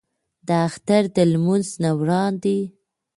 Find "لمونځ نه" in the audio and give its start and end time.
1.31-1.91